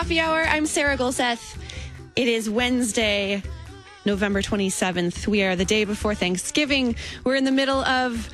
[0.00, 0.40] Coffee hour.
[0.44, 1.58] I'm Sarah Gulseth.
[2.16, 3.42] It is Wednesday,
[4.06, 5.26] November 27th.
[5.26, 6.96] We are the day before Thanksgiving.
[7.22, 8.30] We're in the middle of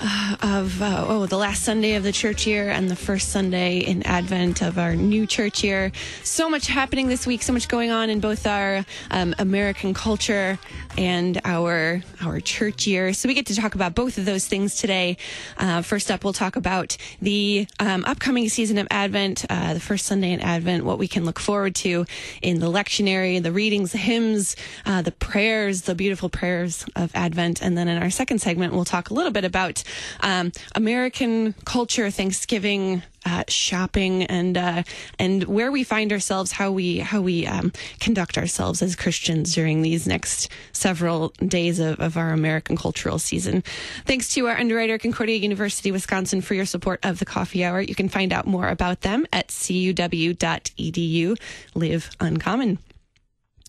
[0.00, 4.02] of uh, oh the last Sunday of the church year and the first Sunday in
[4.04, 5.90] Advent of our new church year.
[6.22, 7.42] So much happening this week.
[7.42, 10.58] So much going on in both our um, American culture
[10.96, 13.12] and our our church year.
[13.12, 15.16] So we get to talk about both of those things today.
[15.56, 20.06] Uh, first up, we'll talk about the um, upcoming season of Advent, uh, the first
[20.06, 22.06] Sunday in Advent, what we can look forward to
[22.42, 24.54] in the lectionary, the readings, the hymns,
[24.86, 28.84] uh, the prayers, the beautiful prayers of Advent, and then in our second segment, we'll
[28.84, 29.82] talk a little bit about
[30.20, 34.82] um, American culture, Thanksgiving, uh, shopping, and uh,
[35.18, 39.82] and where we find ourselves, how we how we um, conduct ourselves as Christians during
[39.82, 43.62] these next several days of, of our American cultural season.
[44.06, 47.80] Thanks to our underwriter, Concordia University, Wisconsin, for your support of the Coffee Hour.
[47.80, 51.36] You can find out more about them at cuw.edu.
[51.74, 52.78] Live uncommon.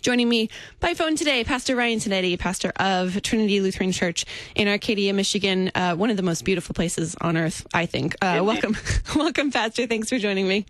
[0.02, 4.24] Joining me by phone today, Pastor Ryan Tinetti, pastor of Trinity Lutheran Church
[4.56, 8.16] in Arcadia, Michigan, uh, one of the most beautiful places on earth, I think.
[8.22, 8.78] Uh, welcome,
[9.18, 9.88] welcome, Pastor.
[9.88, 10.66] Thanks for joining me.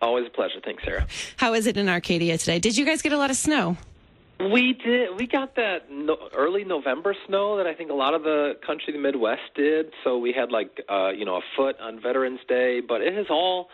[0.00, 0.60] Always a pleasure.
[0.64, 1.08] Thanks, Sarah.
[1.38, 2.60] How is it in Arcadia today?
[2.60, 3.76] Did you guys get a lot of snow?
[4.38, 5.18] We did.
[5.18, 8.92] We got that no, early November snow that I think a lot of the country,
[8.92, 9.92] the Midwest, did.
[10.04, 13.26] So we had like uh, you know a foot on Veterans Day, but it has
[13.28, 13.70] all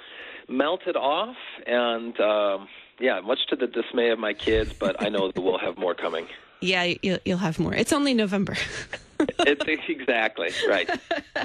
[0.48, 2.18] melted off and.
[2.20, 2.68] Um,
[3.00, 5.94] yeah, much to the dismay of my kids, but I know that we'll have more
[5.94, 6.26] coming.
[6.60, 7.72] Yeah, you'll, you'll have more.
[7.72, 8.56] It's only November.
[9.20, 10.90] it's exactly right.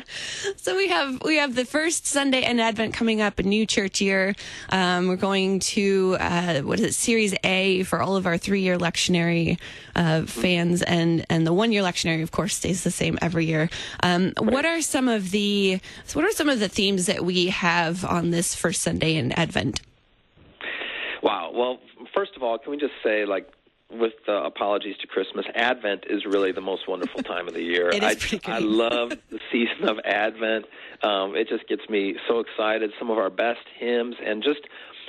[0.55, 4.01] so we have we have the first Sunday in Advent coming up, a new church
[4.01, 4.33] year.
[4.69, 8.61] Um, we're going to uh, what is it, Series A for all of our three
[8.61, 9.59] year lectionary
[9.95, 13.69] uh, fans, and and the one year lectionary, of course, stays the same every year.
[14.01, 14.51] Um, right.
[14.51, 15.79] What are some of the
[16.13, 19.81] what are some of the themes that we have on this first Sunday in Advent?
[21.53, 21.79] Well,
[22.15, 23.47] first of all, can we just say, like,
[23.91, 27.89] with uh, apologies to Christmas, Advent is really the most wonderful time of the year.
[27.89, 30.65] it is I, I love the season of Advent.
[31.03, 32.91] Um, it just gets me so excited.
[32.97, 34.61] Some of our best hymns, and just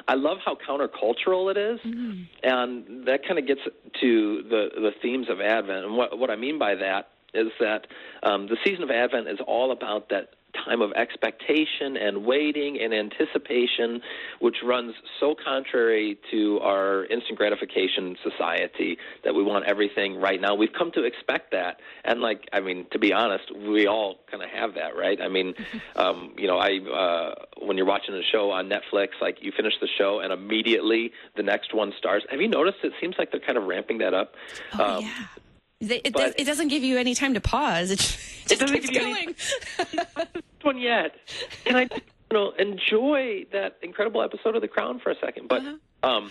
[0.07, 1.81] I love how countercultural it is.
[1.81, 2.23] Mm-hmm.
[2.43, 3.63] and that kind of gets
[4.01, 5.87] to the the themes of Advent.
[5.87, 7.87] And what what I mean by that is that
[8.23, 10.35] um, the season of Advent is all about that
[10.65, 14.01] time of expectation and waiting and anticipation,
[14.41, 20.55] which runs so contrary to our instant gratification society that we want everything right now.
[20.55, 24.43] We've come to expect that, and like I mean, to be honest, we all kind
[24.43, 25.21] of have that, right?
[25.21, 25.55] I mean,
[25.97, 29.75] um, you know, I uh, when you're watching a show on Netflix, like you finish
[29.81, 32.25] the show and immediately the next one starts.
[32.31, 32.79] Have you noticed?
[32.83, 34.35] It seems like they're kind of ramping that up.
[34.79, 35.13] Oh, um, yeah.
[35.91, 37.91] It, does, it, doesn't give you any time to pause.
[37.91, 39.35] It just, it keeps going.
[40.17, 41.15] Any, one yet.
[41.65, 42.01] Can I, you
[42.33, 45.49] know, enjoy that incredible episode of The Crown for a second?
[45.49, 46.09] But uh-huh.
[46.09, 46.31] um,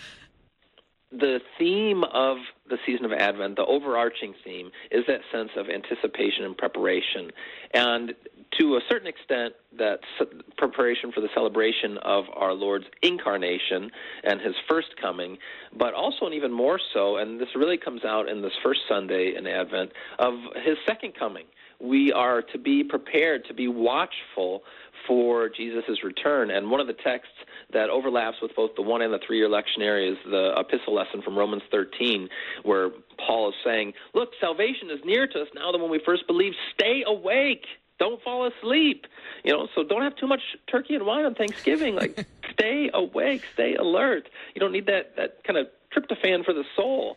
[1.18, 2.38] the theme of
[2.68, 7.30] the season of Advent, the overarching theme, is that sense of anticipation and preparation.
[7.72, 8.14] And
[8.58, 10.00] to a certain extent, that
[10.56, 13.90] preparation for the celebration of our Lord's incarnation
[14.22, 15.38] and his first coming,
[15.76, 19.34] but also, and even more so, and this really comes out in this first Sunday
[19.36, 21.44] in Advent, of his second coming.
[21.80, 24.62] We are to be prepared, to be watchful
[25.06, 26.50] for Jesus' return.
[26.50, 27.34] And one of the texts
[27.72, 31.20] that overlaps with both the one and the three year lectionary is the epistle lesson
[31.22, 32.28] from Romans 13,
[32.62, 32.90] where
[33.26, 36.56] Paul is saying, Look, salvation is near to us now than when we first believed.
[36.74, 37.66] Stay awake
[37.98, 39.06] don't fall asleep.
[39.44, 40.40] You know, so don't have too much
[40.70, 41.94] turkey and wine on Thanksgiving.
[41.94, 44.28] Like, stay awake, stay alert.
[44.54, 47.16] You don't need that that kind of tryptophan for the soul.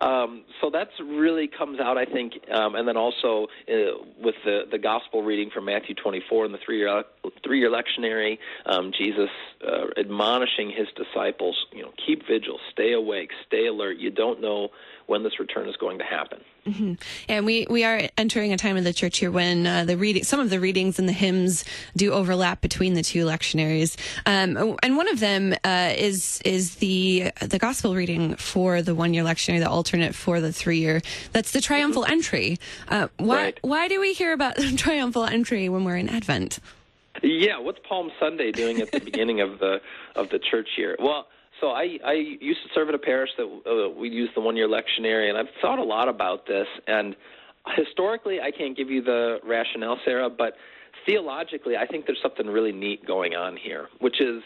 [0.00, 3.74] Um, so that's really comes out, I think, um, and then also uh,
[4.22, 7.04] with the the gospel reading from Matthew 24 and the three year
[7.44, 9.30] three year lectionary, um, Jesus
[9.66, 13.96] uh, admonishing his disciples, you know, keep vigil, stay awake, stay alert.
[13.98, 14.70] You don't know
[15.06, 16.40] when this return is going to happen.
[16.66, 16.94] Mm-hmm.
[17.28, 20.24] And we, we are entering a time in the church here when uh, the reading,
[20.24, 21.64] some of the readings and the hymns
[21.96, 23.96] do overlap between the two lectionaries.
[24.26, 29.14] Um, and one of them uh, is is the the gospel reading for the one
[29.14, 31.02] year lectionary, the alternate for the three year.
[31.32, 32.12] That's the triumphal mm-hmm.
[32.12, 32.58] entry.
[32.88, 33.58] Uh, why right.
[33.62, 36.58] why do we hear about the triumphal entry when we're in Advent?
[37.22, 39.80] Yeah, what's Palm Sunday doing at the beginning of the
[40.14, 40.96] of the church year?
[40.98, 41.26] Well
[41.60, 44.56] so I, I used to serve at a parish that uh, we used the one
[44.56, 46.66] year lectionary, and I've thought a lot about this.
[46.86, 47.16] And
[47.76, 50.54] historically, I can't give you the rationale, Sarah, but
[51.06, 54.42] theologically, I think there's something really neat going on here, which is,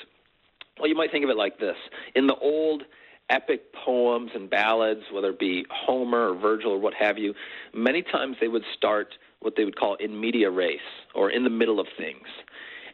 [0.79, 1.77] well, you might think of it like this:
[2.15, 2.85] in the old
[3.31, 7.33] epic poems and ballads, whether it be Homer or Virgil or what have you,
[7.73, 10.81] many times they would start what they would call in media res,
[11.15, 12.27] or in the middle of things.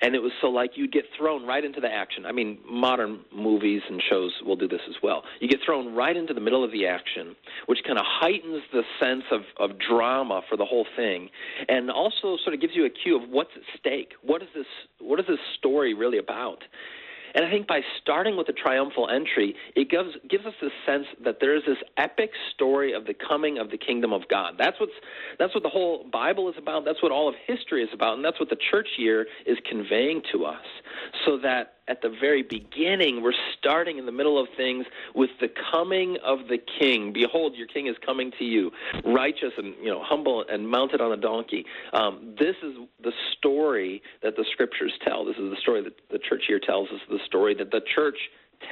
[0.00, 2.27] and it was so like you'd get thrown right into the action.
[2.27, 5.23] I mean, modern movies and shows will do this as well.
[5.41, 7.35] You get thrown right into the middle of the action,
[7.67, 11.31] which kind of heightens the sense of, of drama for the whole thing,
[11.69, 14.12] and also sort of gives you a cue of what's at stake.
[14.23, 14.67] What is this?
[15.00, 16.62] What is this story really about?
[17.37, 21.05] And I think by starting with the triumphal entry, it gives gives us the sense
[21.23, 24.55] that there is this epic story of the coming of the kingdom of God.
[24.59, 24.97] That's what's
[25.38, 26.87] that's what the whole Bible is about.
[26.87, 30.23] That's what all of history is about, and that's what the church year is conveying
[30.33, 30.65] to us.
[31.25, 35.49] So that at the very beginning, we're starting in the middle of things with the
[35.73, 37.13] coming of the King.
[37.13, 38.71] Behold, your King is coming to you,
[39.05, 41.65] righteous and you know humble and mounted on a donkey.
[41.93, 45.25] Um, this is the story that the Scriptures tell.
[45.25, 47.01] This is the story that the church here tells us.
[47.09, 48.19] The story that the church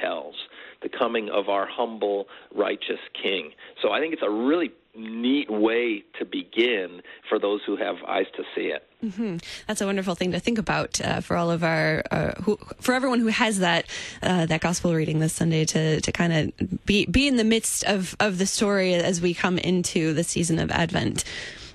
[0.01, 0.35] tells
[0.81, 3.51] the coming of our humble, righteous King.
[3.81, 8.27] So I think it's a really neat way to begin for those who have eyes
[8.35, 8.87] to see it.
[9.03, 9.37] Mm-hmm.
[9.67, 12.93] That's a wonderful thing to think about uh, for all of our, uh, who, for
[12.93, 13.85] everyone who has that
[14.21, 17.83] uh, that gospel reading this Sunday to to kind of be be in the midst
[17.85, 21.23] of of the story as we come into the season of Advent.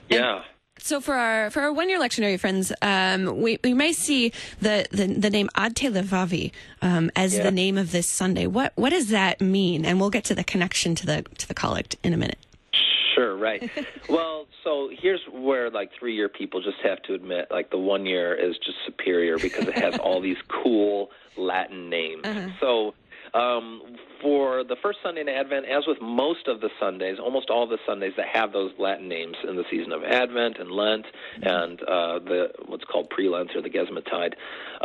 [0.08, 0.42] Yeah.
[0.82, 4.86] So for our for our one year lectionary friends, um, we we may see the
[4.90, 6.52] the, the name Ad Te Levavi
[6.82, 7.42] um, as yeah.
[7.42, 8.46] the name of this Sunday.
[8.46, 9.84] What what does that mean?
[9.84, 12.38] And we'll get to the connection to the to the collect in a minute.
[13.40, 13.70] Right.
[14.08, 18.06] well, so here's where like three year people just have to admit like the one
[18.06, 22.24] year is just superior because it has all these cool Latin names.
[22.24, 22.48] Uh-huh.
[22.60, 22.94] So
[23.34, 27.66] um, for the first Sunday in Advent, as with most of the Sundays, almost all
[27.66, 31.06] the Sundays that have those Latin names in the season of Advent and Lent
[31.42, 34.34] and uh, the what's called pre-Lent or the Gesimatide,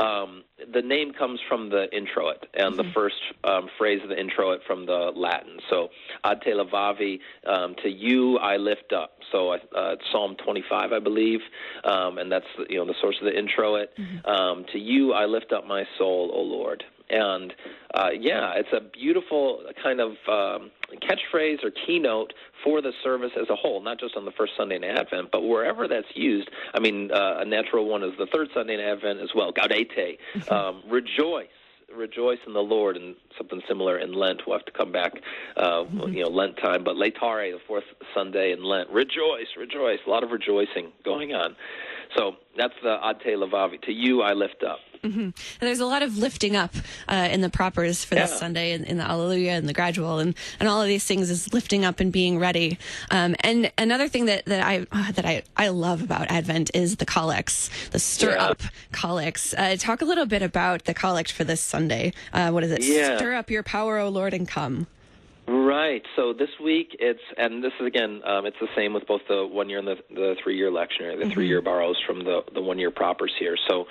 [0.02, 0.44] um,
[0.74, 2.88] the name comes from the introit and mm-hmm.
[2.88, 5.58] the first um, phrase of the introit from the Latin.
[5.70, 5.90] So,
[6.24, 9.20] ad te levavi, um, to you I lift up.
[9.32, 11.40] So, uh, it's Psalm 25, I believe,
[11.84, 13.90] um, and that's you know the source of the introit.
[13.98, 14.26] Mm-hmm.
[14.26, 16.84] Um, to you I lift up my soul, O Lord.
[17.16, 17.54] And
[17.94, 20.72] uh, yeah, it's a beautiful kind of um,
[21.02, 22.34] catchphrase or keynote
[22.64, 25.42] for the service as a whole, not just on the first Sunday in Advent, but
[25.42, 26.50] wherever that's used.
[26.74, 30.18] I mean, uh, a natural one is the third Sunday in Advent as well, Gaudete,
[30.52, 31.48] um, rejoice
[31.96, 34.42] rejoice in the Lord, and something similar in Lent.
[34.46, 35.14] We'll have to come back,
[35.56, 36.14] uh, mm-hmm.
[36.14, 36.84] you know, Lent time.
[36.84, 40.00] But Laetare, the fourth Sunday in Lent, rejoice, rejoice.
[40.06, 41.56] A lot of rejoicing going on.
[42.18, 43.82] So that's the Ad Te Levavi.
[43.84, 44.80] To you I lift up.
[45.06, 45.20] Mm-hmm.
[45.20, 46.76] And there's a lot of lifting up
[47.08, 50.36] uh, in the propers for this Sunday, in, in, the Alleluia and the Gradual, and,
[50.60, 52.78] and all of these things is lifting up and being ready.
[53.12, 56.98] Um, and another thing that, that I uh, that I, I love about Advent is
[56.98, 58.46] the collects, the stir yeah.
[58.46, 58.62] up
[58.92, 59.54] collects.
[59.58, 62.14] Uh, talk a little bit about the collect for this Sunday.
[62.34, 62.84] Uh, what is it?
[62.84, 63.18] Yeah.
[63.18, 64.88] Stir up your power, O Lord, and come.
[65.48, 66.02] Right.
[66.16, 69.46] So this week it's, and this is again, um, it's the same with both the
[69.46, 71.18] one year and the, the three year lectionary.
[71.18, 71.32] The mm-hmm.
[71.32, 73.56] three year borrows from the the one year propers here.
[73.68, 73.86] So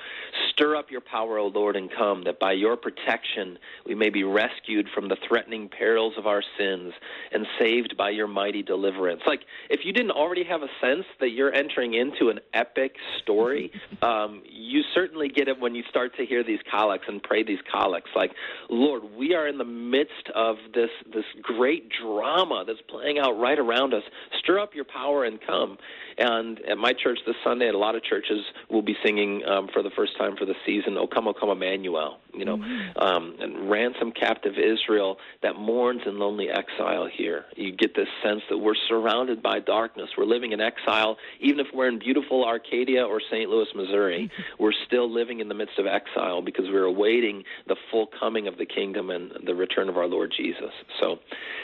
[0.51, 4.25] stir up your power, O Lord, and come, that by your protection we may be
[4.25, 6.93] rescued from the threatening perils of our sins
[7.31, 9.23] and saved by your mighty deliverance.
[9.25, 13.71] Like if you didn't already have a sense that you're entering into an epic story,
[14.03, 17.61] um, you certainly get it when you start to hear these collects and pray these
[17.71, 18.11] collects.
[18.17, 18.33] Like,
[18.69, 23.59] Lord, we are in the midst of this this great drama that's playing out right
[23.59, 24.03] around us.
[24.41, 25.79] Stir up your power and come.
[26.19, 29.69] And at my church this Sunday, and a lot of churches will be singing um,
[29.73, 32.99] for the first time for the season, "O Come, O Come, Emmanuel." You know, mm-hmm.
[32.99, 37.09] um, and ransom captive Israel that mourns in lonely exile.
[37.13, 40.11] Here, you get this sense that we're surrounded by darkness.
[40.17, 43.49] We're living in exile, even if we're in beautiful Arcadia or St.
[43.49, 44.31] Louis, Missouri.
[44.33, 44.43] Mm-hmm.
[44.63, 48.57] We're still living in the midst of exile because we're awaiting the full coming of
[48.57, 50.71] the kingdom and the return of our Lord Jesus.
[51.01, 51.19] So,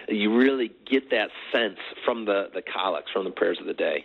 [0.09, 4.05] you really get that sense from the the collects, from the prayers of the day.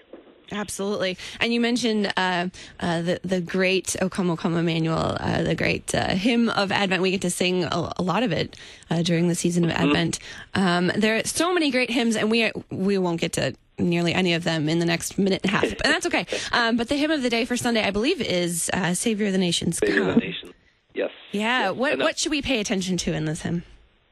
[0.52, 1.18] Absolutely.
[1.40, 2.50] And you mentioned uh,
[2.80, 6.72] uh, the the great O Come, O Come Emmanuel, uh, the great uh, hymn of
[6.72, 7.02] Advent.
[7.02, 8.56] We get to sing a, a lot of it
[8.90, 9.84] uh, during the season of mm-hmm.
[9.84, 10.20] Advent.
[10.54, 14.34] Um, there are so many great hymns, and we we won't get to nearly any
[14.34, 16.26] of them in the next minute and a half, but that's okay.
[16.52, 19.34] Um, but the hymn of the day for Sunday, I believe, is uh, "Savior of
[19.34, 20.10] the Nations." Savior come.
[20.10, 20.54] of the Nations.
[20.94, 21.12] Yes.
[21.32, 21.70] Yeah.
[21.70, 21.76] Yes.
[21.76, 23.64] What what should we pay attention to in this hymn?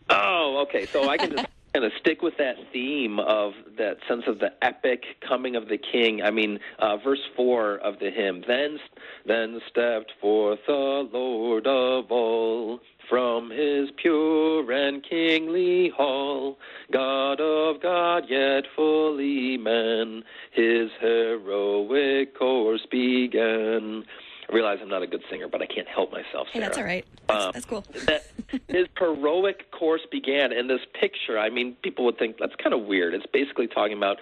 [0.10, 0.86] Oh, okay.
[0.86, 4.52] So I can just kind of stick with that theme of that sense of the
[4.62, 6.22] epic coming of the king.
[6.22, 8.44] I mean, uh, verse four of the hymn.
[8.48, 8.80] Then,
[9.26, 16.58] then stepped forth the Lord of all from his pure and kingly hall,
[16.92, 24.06] God of God, yet fully man, his heroic course began.
[24.50, 26.48] I realize I'm not a good singer, but I can't help myself.
[26.52, 27.06] Hey, that's all right.
[27.28, 27.86] That's, Um, that's cool.
[28.06, 28.26] that
[28.68, 31.40] his heroic course began in this picture.
[31.40, 33.14] I mean, people would think that's kind of weird.
[33.14, 34.18] It's basically talking about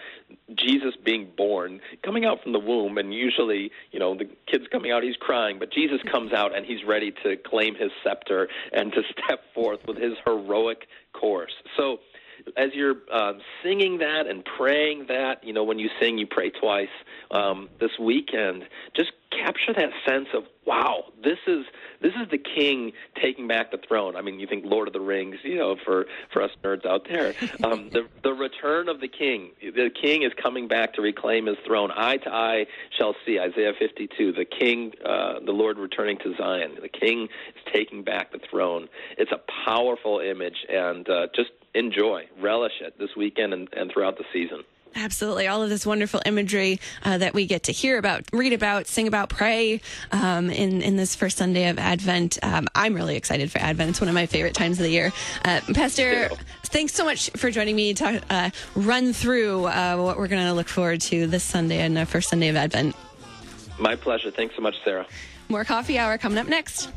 [0.56, 4.92] Jesus being born, coming out from the womb, and usually, you know, the kid's coming
[4.92, 8.92] out, he's crying, but Jesus comes out and he's ready to claim his scepter and
[8.94, 11.54] to step forth with his heroic course.
[11.78, 12.00] So,
[12.58, 16.50] as you're um, singing that and praying that, you know, when you sing, you pray
[16.50, 16.88] twice
[17.30, 18.63] um, this weekend.
[18.96, 21.66] Just capture that sense of wow, this is
[22.02, 24.16] this is the King taking back the throne.
[24.16, 27.08] I mean, you think Lord of the Rings, you know, for for us nerds out
[27.10, 27.34] there,
[27.64, 29.52] um, the the return of the King.
[29.62, 31.92] The King is coming back to reclaim his throne.
[31.96, 32.66] Eye to eye
[32.98, 33.40] shall see.
[33.40, 34.34] Isaiah 52.
[34.34, 36.78] The King, uh, the Lord returning to Zion.
[36.82, 38.88] The King is taking back the throne.
[39.18, 44.18] It's a powerful image, and uh, just enjoy, relish it this weekend and, and throughout
[44.18, 44.64] the season.
[44.95, 45.48] Absolutely.
[45.48, 49.07] All of this wonderful imagery uh, that we get to hear about, read about, sing
[49.07, 49.81] about, pray
[50.12, 52.38] um, in, in this first Sunday of Advent.
[52.43, 53.91] Um, I'm really excited for Advent.
[53.91, 55.13] It's one of my favorite times of the year.
[55.45, 56.36] Uh, Pastor, Ditto.
[56.65, 60.53] thanks so much for joining me to uh, run through uh, what we're going to
[60.53, 62.95] look forward to this Sunday and the first Sunday of Advent.
[63.79, 64.29] My pleasure.
[64.29, 65.07] Thanks so much, Sarah.
[65.50, 66.89] More coffee hour coming up next.